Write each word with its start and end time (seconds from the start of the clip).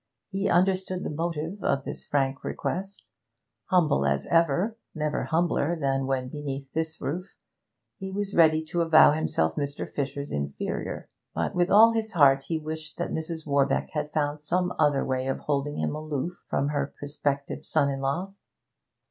He 0.31 0.49
understood 0.49 1.03
the 1.03 1.11
motive 1.11 1.63
of 1.63 1.83
this 1.83 2.07
frank 2.07 2.43
request; 2.43 3.05
humble 3.65 4.03
as 4.03 4.25
ever 4.25 4.75
never 4.95 5.25
humbler 5.25 5.75
than 5.79 6.07
when 6.07 6.27
beneath 6.27 6.73
this 6.73 6.99
roof 6.99 7.35
he 7.99 8.09
was 8.09 8.33
ready 8.33 8.63
to 8.65 8.81
avow 8.81 9.11
himself 9.11 9.55
Mr. 9.57 9.87
Fisher's 9.87 10.31
inferior; 10.31 11.07
but 11.35 11.53
with 11.53 11.69
all 11.69 11.93
his 11.93 12.13
heart 12.13 12.45
he 12.47 12.57
wished 12.57 12.97
that 12.97 13.11
Mrs. 13.13 13.45
Warbeck 13.45 13.91
had 13.91 14.11
found 14.11 14.41
some 14.41 14.73
other 14.79 15.05
way 15.05 15.27
of 15.27 15.41
holding 15.41 15.77
him 15.77 15.93
aloof 15.93 16.35
from 16.49 16.69
her 16.69 16.95
prospective 16.97 17.63
son 17.63 17.87
in 17.91 17.99
law. 17.99 18.33